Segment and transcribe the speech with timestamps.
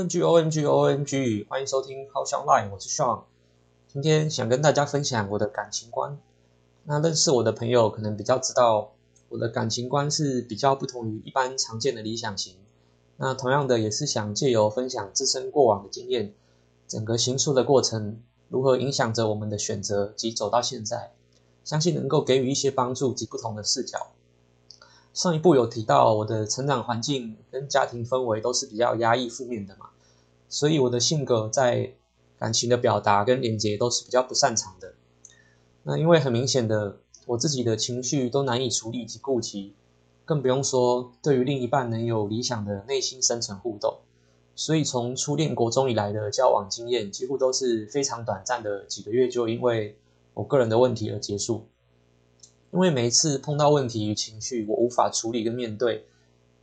[0.00, 3.24] OMG OMG OMG，欢迎收听 How 笑 Line，我是 Sean。
[3.86, 6.18] 今天想跟大家分享我的感情观。
[6.84, 8.92] 那认识我的朋友可能比较知道，
[9.28, 12.56] 我的感情观是比较不同于一般常见的理想型。
[13.18, 16.32] 那同样的，也是想借由分享自身过往的经验，
[16.88, 21.12] 整个行塑的过程如何影响着我们的选择及走到现在，
[21.62, 24.06] 相信能够给予一些帮助及不同的视角。
[25.20, 29.90] 上一部有提到，我的成长环境跟家庭氛围都是比较压抑、负面的嘛，
[30.48, 31.92] 所以我的性格在
[32.38, 34.94] 感情的表达跟连接都是比较不擅长的。
[35.82, 39.74] 那因为很明显的，我自己的情绪都难以处理及顾及，
[40.24, 43.98] 更不用说对于另一半能有理想的内心深层互动。
[44.54, 49.98] 所以从初恋国中以来的交往经验，几乎都是非常短暂的几个月，就因为
[50.32, 51.66] 我个人的问题而结束。
[52.72, 56.06] 因为每一次碰到问题与情绪，我无法处理跟面对，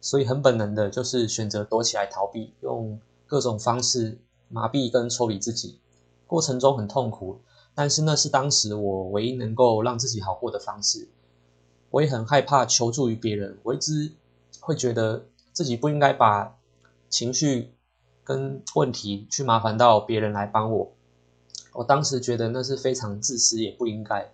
[0.00, 5.78] 所以很本能的就是选择躲起来逃避，用各种方式麻痹跟抽离自己。
[6.26, 7.40] 过程中很痛苦，
[7.74, 11.08] 但是那是当时我唯一能够让自己好过的方式。
[11.90, 14.12] 我也很害怕求助于别人，我一直
[14.60, 16.56] 会觉得自己不应该把
[17.10, 17.74] 情绪
[18.24, 20.92] 跟问题去麻烦到别人来帮我。
[21.74, 24.32] 我当时觉得那是非常自私，也不应该。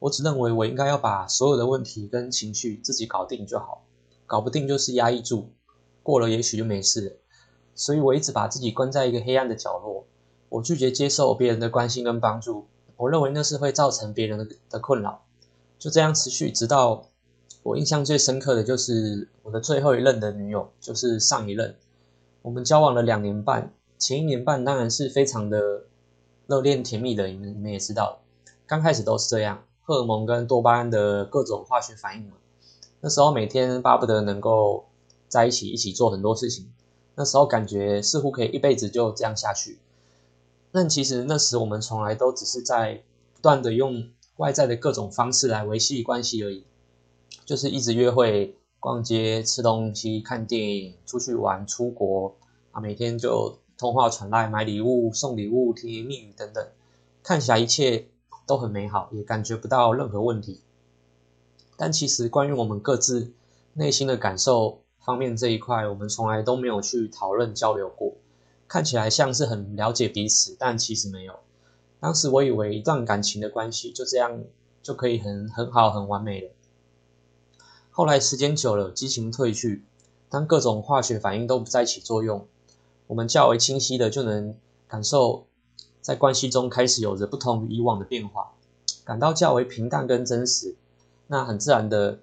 [0.00, 3.84] 我只认为我应该要把所有的问题跟情绪自己搞定就好，
[4.26, 5.50] 搞不定就是压抑住，
[6.02, 7.12] 过了也许就没事了。
[7.74, 10.06] 所以我一直把自己关在一个黑暗的角落，
[10.48, 15.22] 我拒绝接受别人的关心跟帮助，我认为那是会造成别人的的困扰。
[15.78, 17.06] 就这样持续，直到
[17.62, 21.76] 我印象最深刻的就是我的最后一任的女友，就是上一任。
[22.42, 25.84] 我们交往了两年半，前一年半当然是非常的
[26.46, 28.20] 热恋甜蜜的，你们你们也知道，
[28.66, 29.62] 刚开始都是这样。
[29.90, 32.36] 荷尔蒙跟多巴胺的各种化学反应嘛，
[33.00, 34.84] 那时候每天巴不得能够
[35.26, 36.72] 在一起，一起做很多事情。
[37.16, 39.80] 那时候感觉似乎可以一辈子就这样下去。
[40.70, 43.02] 但其实那时我们从来都只是在
[43.34, 46.62] 不断的用外在的各种方式来维系关系而已，
[47.44, 52.36] 就是一直约会、逛街、吃东西、看电影、出去玩、出国
[52.70, 56.64] 啊，每天就通话传赖、买礼物、送礼物、甜言蜜语等等，
[57.24, 58.06] 看起来一切。
[58.50, 60.60] 都很美好，也感觉不到任何问题。
[61.76, 63.32] 但其实关于我们各自
[63.74, 68.14] 内心的感受方面这一块，我们从来都没有去讨论交流过。
[68.66, 71.34] 看起来像是很了解彼此，但其实没有。
[72.00, 74.42] 当时我以为一段感情的关系就这样
[74.82, 76.50] 就可以很很好、很完美了。
[77.92, 79.84] 后来时间久了，激情褪去，
[80.28, 82.48] 当各种化学反应都不再起作用，
[83.06, 84.56] 我们较为清晰的就能
[84.88, 85.46] 感受。
[86.00, 88.52] 在关系中开始有着不同于以往的变化，
[89.04, 90.76] 感到较为平淡跟真实，
[91.26, 92.20] 那很自然的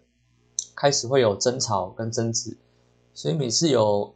[0.76, 2.58] 开始会有争吵跟争执，
[3.14, 4.16] 所以每次有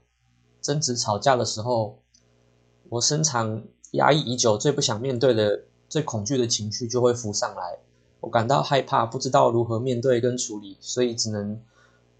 [0.62, 2.00] 争执吵架的时候，
[2.90, 7.78] 我深藏压抑已久、最不想面对的、最恐惧的情绪就会浮上来，
[8.20, 11.62] 我感到害怕，不知道如何面对跟处理，所以只能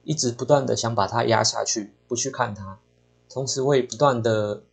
[0.04, 2.80] 一直不断的想把它压下去，不去看它，
[3.30, 4.64] 同时我也不断的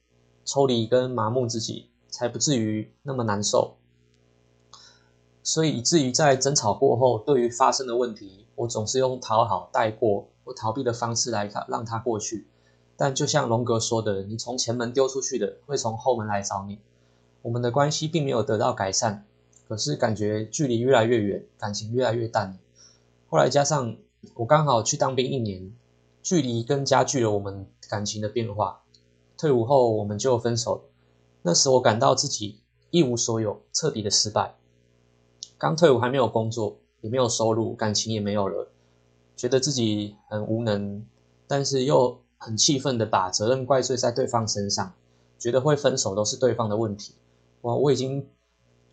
[0.45, 1.89] 抽离跟麻木自己。
[2.09, 3.77] 才不至于那么难受，
[5.43, 12.47] 所以以至于在争吵过后，对于发生的问题，我总是用讨好、带过或逃避的方式来让它过去。
[12.97, 16.81] 但就像龙格说的，你从前门丢出去的，会从后门来找你。
[17.43, 19.25] 我们的关系并没有得到改善，
[19.69, 22.59] 可是感觉距离越来越远，感情越来越淡。
[23.29, 23.97] 后来加上
[24.35, 25.73] 我刚好去当兵一年，
[26.23, 28.83] 距离更加剧了我们感情的变化。
[29.37, 30.81] 退伍后，我们就分手了。
[31.43, 32.61] 那时我感到自己
[32.91, 34.57] 一无所有，彻底的失败。
[35.57, 38.69] 刚退伍还没有工作，也没有收入，感情也没有了，
[39.37, 41.05] 觉得自己很无能，
[41.47, 44.93] 但是又很气愤的把责任怪罪在对方身上，
[45.39, 47.15] 觉得会分手都是对方的问题。
[47.63, 48.29] 哇，我已经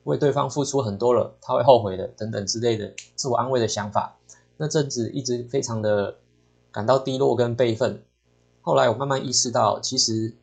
[0.04, 4.18] 为对方付出很多了，他会后悔的，等等之类的自我安慰的想法。
[4.58, 6.18] 那阵子一直非常的
[6.72, 8.04] 感到低落跟悲愤。
[8.62, 10.36] 后来我慢慢意识到，其实。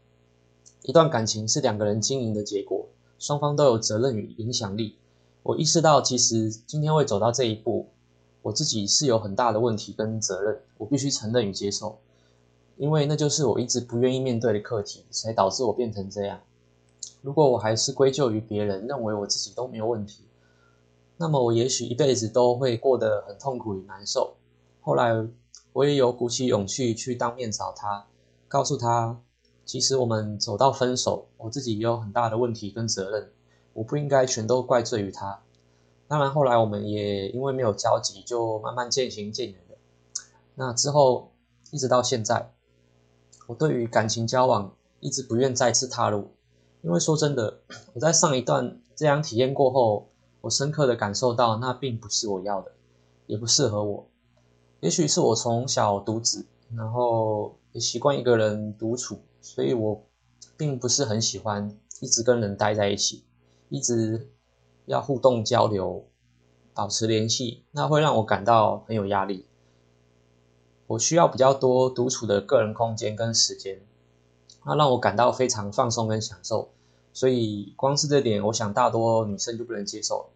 [0.82, 2.88] 一段感情是两个人经营的结果，
[3.19, 4.96] 双方都有责任与影响力。
[5.44, 7.87] 我意识到，其实今天会走到这一步，
[8.43, 11.99] 我自己是有很大的问题跟责任，我必须承认与接受，
[12.76, 16.40] 因为那就是我一直不愿意面对的课题，才导致我变成这样。
[17.20, 20.25] 如果我还是归咎于别人，认为我自己都没有问题，
[21.17, 24.35] 那么我也许一辈子都会过得很痛苦与难受。
[24.81, 25.28] 后来，
[25.73, 28.06] 我也有鼓起勇气去当面找他，
[28.49, 29.20] 告诉他。
[29.64, 33.31] 其实我们走到分手，我自己也有很大的问题跟责任，
[33.73, 35.41] 我不应该全都怪罪于他。
[36.09, 39.76] 当然后来我们也因为没有交集，就慢慢渐行渐远了。
[40.55, 41.32] 那之后
[41.70, 42.53] 一直到现在，
[43.47, 46.32] 我对于感情交往一直不愿再次踏入。
[46.82, 47.61] 因为说真的，
[47.94, 50.09] 我在上一段这样体验过后，
[50.43, 52.73] 我深刻的感受到那并不是我要的，
[53.26, 54.06] 也不适合我。
[54.81, 56.44] 也许是我从小独子，
[56.76, 60.06] 然后也习惯一个人独处，所以我
[60.56, 63.24] 并不是很喜欢一直跟人待在一起，
[63.68, 64.30] 一直
[64.86, 66.06] 要互动交流，
[66.72, 69.44] 保持联系，那会让我感到很有压力。
[70.86, 73.80] 我需要比较多独处的个人空间跟时间，
[74.64, 76.70] 那让我感到非常放松跟享受。
[77.12, 80.30] 所以光是这点，我想大多女生就不能接受。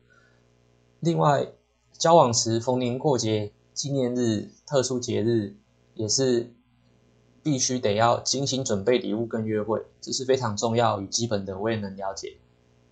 [1.00, 1.52] 另外，
[1.92, 5.56] 交往时逢年过节、纪念日、特殊节日，
[5.94, 6.52] 也是
[7.46, 12.38] 必须得要精心准备礼物跟约会，这是非常重要与基本的，我也能了解。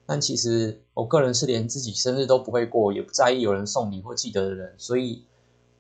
[0.07, 5.25] 但其实我个人是连自己生日都不会过，也不在意有人送礼或记得的人，所以。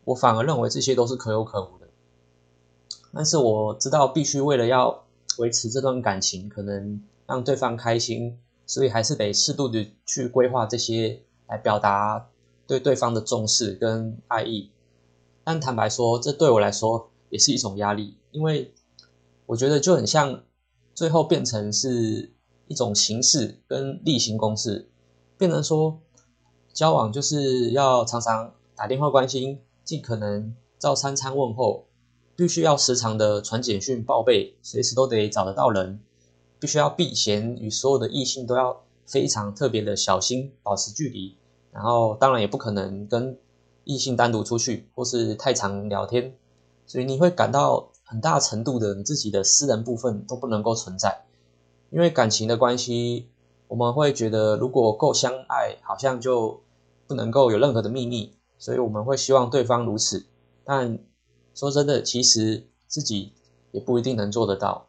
[0.06, 1.88] 我反而认为这些都是可有可无的，
[3.14, 5.02] 但是我知道必须为了要
[5.38, 12.28] 维持这段感情，可能让对方开心，所以还是得适度的去规划这些来表达
[12.66, 14.68] 对对方的重视跟爱意。
[15.42, 18.74] 但坦白说，这对我来说也是一种压力，因为
[19.46, 20.42] 我觉得就很像
[20.94, 22.34] 最后变成是
[22.66, 24.90] 一种形式跟例行公事，
[25.38, 26.00] 变成说
[26.72, 29.60] 交往就是要常常打电话关心。
[29.84, 31.84] 尽可能照三餐问候，
[32.34, 36.00] 必须要时常的传简讯报备，随时都得找得到人，
[36.58, 41.36] 必须要避嫌，与所有的异性都要非常特别的小心，保持距离。
[41.70, 43.38] 然后当然也不可能跟
[43.84, 46.34] 异性单独出去，或是太常聊天，
[46.86, 51.24] 所以你会感到很大程度的你自己的私人部分都不能够存在。
[51.90, 53.28] 因为感情的关系，
[53.68, 56.62] 我们会觉得如果够相爱，好像就
[57.06, 58.34] 不能够有任何的秘密。
[58.56, 60.24] 所以我们会希望对方如此，
[60.64, 60.98] 但
[61.54, 63.32] 说真的，其实自己
[63.72, 64.86] 也不一定能做得到。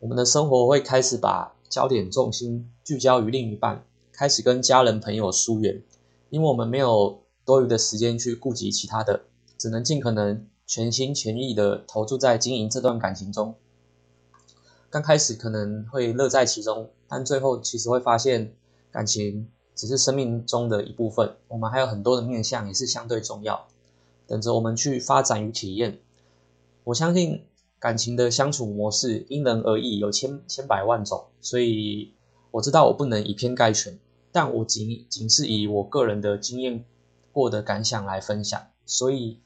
[0.00, 5.82] 我们的生活会开始把焦点重心聚焦于另一半，开始跟家人朋友疏远，
[6.28, 9.22] 因为我们没有多余的时间去顾及其他的，
[9.56, 13.56] 只能尽可能全心全意的投注在经营这段感情中。
[14.88, 18.54] 刚开始可能会乐在其中，但最后其实会发现
[18.92, 19.48] 感情。
[19.74, 23.66] 只是生命中的一部分，我们还有很多的面向也是相对重要，
[24.26, 25.98] 等着我们去发展与体验。
[26.84, 27.46] 我相信
[27.78, 32.12] 感情的相处模式因人而异，有千千百万种，所以
[32.50, 33.98] 我知道我不能以偏概全，
[34.30, 36.84] 但我仅仅是以我个人的经验
[37.32, 38.60] 过的感想来分享。
[38.84, 39.38] 所以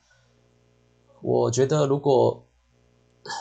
[1.27, 2.45] 我觉得，如果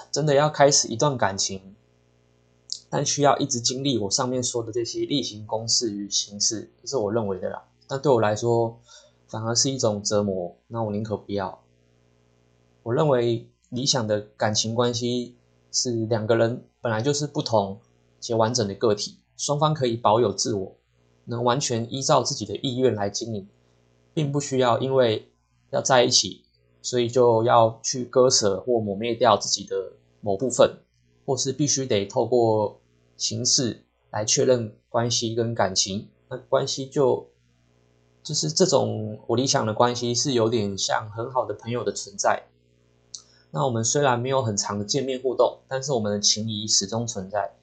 [0.09, 1.75] 真的要开始一段感情，
[2.89, 7.65] 但需要一直经历我上面说的这些例行公事与形式，这是我认为的啦。
[7.89, 8.79] 但对我来说，
[9.27, 10.55] 反而是一种折磨。
[10.67, 11.61] 那我宁可不要。
[12.83, 15.35] 我认为理想的感情关系
[15.69, 17.81] 是两个人本来就是不同
[18.21, 20.77] 且完整的个体，双方可以保有自我，
[21.25, 23.49] 能完全依照自己的意愿来经营，
[24.13, 25.29] 并不需要因为
[25.71, 26.45] 要在一起，
[26.83, 30.77] 所以就要去割舍或抹灭掉自己的某部分，
[31.25, 32.79] 或是必须得透过。
[33.15, 37.29] 形式来确认关系跟感情，那关系就
[38.23, 42.47] 就是这种我理想的关系是有点像很好的朋友的存在。
[43.51, 47.53] 那我们虽然没有很长的见面互动，但是我们的情谊始终存在，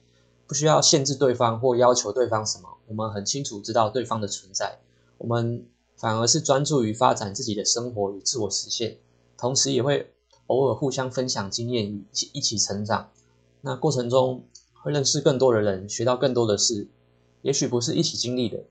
[0.47, 2.77] 不需要限制对方或要求对方什么。
[2.87, 4.79] 我们很清楚知道对方的存在，
[5.17, 8.97] 我们反而是专注于发展自己的生活与自我实现，
[9.41, 10.13] 同时也会
[10.47, 13.09] 偶尔互相分享经验一起成长。
[13.59, 14.45] 那过程中。
[14.83, 16.87] 会认识更多的人，学到更多的事，
[17.43, 18.63] 也许不是一起经历的，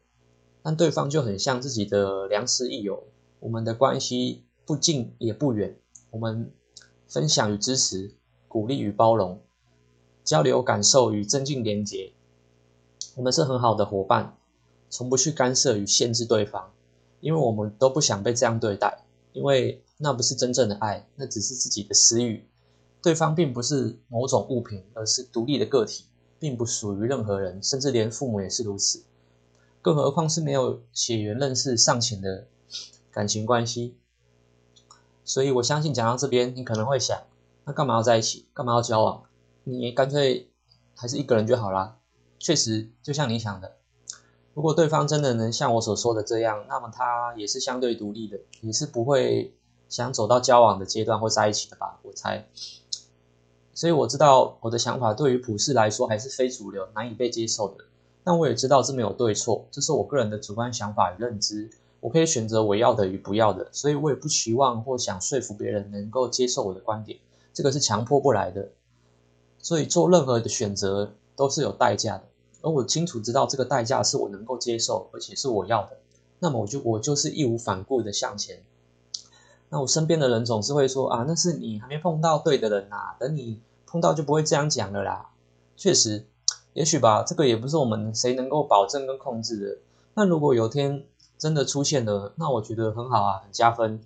[0.61, 3.05] 但对方就很像自己的良师益友。
[3.39, 5.77] 我们的关系不近也不远，
[6.11, 6.51] 我们
[7.07, 8.11] 分享与支持，
[8.49, 9.41] 鼓励与包容，
[10.25, 12.13] 交流感受与增进连结。
[13.15, 14.37] 我们是很好的伙伴，
[14.89, 16.73] 从不去干涉与限制对方，
[17.21, 22.49] 因为我们都不想被这样对待，因为那不是真正的爱，那只是自己的私欲。
[23.03, 26.07] 对方并不是某种物品，而是独立的个体，
[26.39, 29.05] 并不属于任何人，甚至连父母也是如此。
[29.83, 32.47] 更何况是没有血缘认识尚浅的
[33.11, 33.99] 感情关系。
[35.25, 37.19] 所以我相信讲到这边，你可能会想：
[37.65, 38.49] 那干嘛要在一起？
[38.53, 39.25] 干嘛要交往？
[39.65, 40.51] 你干脆
[40.97, 41.99] 还是一个人就好啦。
[42.39, 43.77] 确实，就像你想的，
[44.55, 49.55] 如果对方真的能像我所说的这样，那么他也是相对独立的，也是不会
[49.91, 52.01] 想走到交往的阶段或在一起的吧？
[52.03, 52.47] 我猜。
[53.75, 57.85] 所以我知道我的想法对于普世来说还是非主流、难以被接受的，
[58.25, 61.71] 但我也知道这没有对错，这是我个人的主观想法与认知，
[62.01, 67.19] 我可以选择我要的与不要的，所以我也不期望或想说服别人能够接受我的观点，
[67.53, 68.69] 这个是强迫不来的。
[69.59, 72.25] 所以做任何的选择都是有代价的，
[72.63, 75.97] 而我清楚知道这个代价是我能够接受，而且是我要的，
[76.39, 78.63] 那么我就我就是义无反顾的向前。
[79.71, 85.31] 那我身边的人总是会说啊，那是你还没碰到对的人呐、等你碰到就不会这样讲了啦。
[85.77, 86.27] 确实，
[86.75, 89.79] 也许吧，这个也不是我们谁能够保证跟控制的。
[90.15, 91.05] 那如果有天
[91.39, 94.01] 真的出现了，那我觉得很好啊，很加分。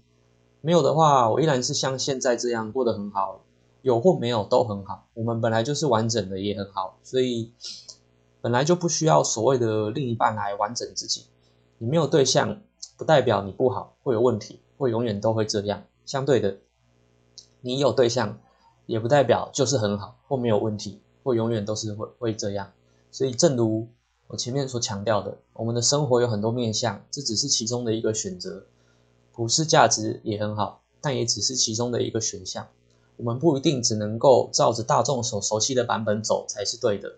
[0.60, 3.40] 没有的话，我依然是像现在这样过得很好，
[3.82, 5.06] 有或没有都很好。
[5.14, 7.52] 我们本来就是完整的，也很好，所以
[8.40, 11.24] 本来就不需要所谓的另一半来完整自己。
[11.78, 12.60] 你没有对象，
[12.96, 14.60] 不代表你不好，会有问题。
[14.76, 15.84] 会永远都会这样。
[16.04, 16.58] 相对的，
[17.60, 18.38] 你有对象，
[18.86, 22.72] 也不代表就是很好或没有问题，会永远都是会会这样。
[23.10, 23.88] 所以，正如
[24.26, 28.66] 我前面所强调的，我们的生活有很多面向，这只是其中的一个选择。
[29.32, 32.68] 普世价值也很好，但也只是其中的一个选项。
[33.16, 37.14] 我们不一定只能够照着大众所熟悉的版本走才是对的。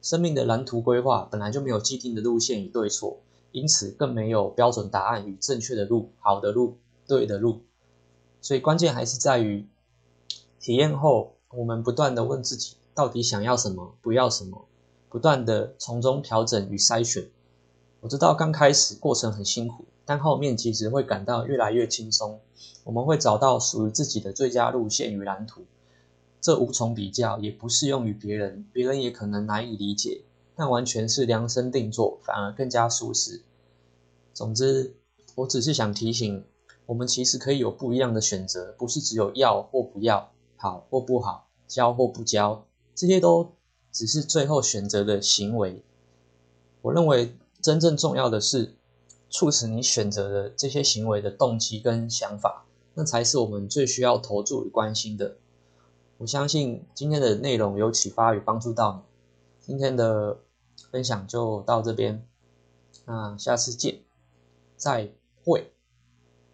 [0.00, 3.18] 生命的蓝图规划本来就没有既定的路线与对错，
[3.52, 6.78] 因此更没有标准答案与正确的路、好的路。
[7.10, 7.62] 对的路，
[8.40, 9.66] 所以关键还是在于
[10.60, 14.68] 体验后，我们不断的问自己，到底想要什么，不要什么，
[15.08, 17.28] 不断的从中调整与筛选。
[17.98, 22.38] 我知道刚开始过程很辛苦，但后面其实会感到越来越轻松。
[22.84, 25.62] 我们会找到属于自己的最佳路线与蓝图，
[26.40, 30.22] 这无从比较，也不适用于别人，别人也可能难以理解。
[30.54, 33.42] 但完全是量身定做，反而更加舒适。
[34.32, 34.94] 总之，
[35.34, 36.44] 我只是想提醒。
[36.90, 42.66] 我们其实可以有不一样的选择，不是只有要或不要，好或不好，交或不交，
[42.96, 43.52] 这些都
[43.92, 45.84] 只是最后选择的行为。
[46.82, 48.74] 我认为真正重要的是
[49.28, 55.36] 促使你选择的这些行为的动机跟想法，那才是我们最需要投注与关心的。
[56.18, 59.02] 我相信今天的内容有启发与帮助到你。
[59.64, 60.40] 今天的
[60.90, 62.26] 分享就到这边，
[63.04, 64.00] 那下次见，
[64.76, 65.12] 再
[65.44, 65.70] 会。